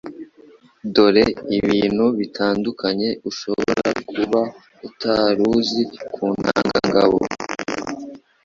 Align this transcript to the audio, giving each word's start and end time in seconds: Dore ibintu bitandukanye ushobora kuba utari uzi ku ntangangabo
Dore 0.93 1.25
ibintu 1.57 2.05
bitandukanye 2.19 3.09
ushobora 3.29 3.81
kuba 4.09 4.41
utari 4.87 5.41
uzi 5.55 5.81
ku 6.13 6.25
ntangangabo 6.41 7.17